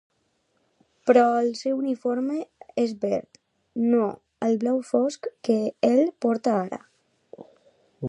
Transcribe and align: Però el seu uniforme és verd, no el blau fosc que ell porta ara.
Però 1.09 1.25
el 1.41 1.49
seu 1.59 1.75
uniforme 1.83 2.39
és 2.85 2.95
verd, 3.05 3.39
no 3.93 4.09
el 4.49 4.59
blau 4.67 4.83
fosc 4.95 5.33
que 5.49 5.63
ell 5.93 6.05
porta 6.27 6.61
ara. 6.67 6.87